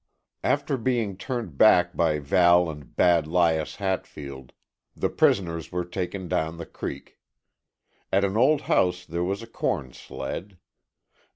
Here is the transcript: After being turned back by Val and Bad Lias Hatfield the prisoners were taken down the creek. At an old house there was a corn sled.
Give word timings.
After 0.43 0.77
being 0.77 1.15
turned 1.15 1.59
back 1.59 1.95
by 1.95 2.17
Val 2.17 2.71
and 2.71 2.95
Bad 2.95 3.27
Lias 3.27 3.75
Hatfield 3.75 4.51
the 4.97 5.09
prisoners 5.09 5.71
were 5.71 5.85
taken 5.85 6.27
down 6.27 6.57
the 6.57 6.65
creek. 6.65 7.19
At 8.11 8.25
an 8.25 8.35
old 8.35 8.61
house 8.61 9.05
there 9.05 9.23
was 9.23 9.43
a 9.43 9.47
corn 9.47 9.93
sled. 9.93 10.57